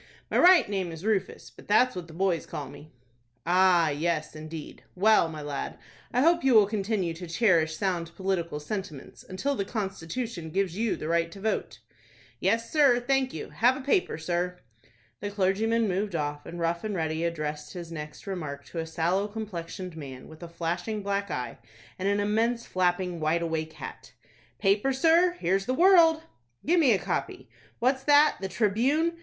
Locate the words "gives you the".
10.49-11.07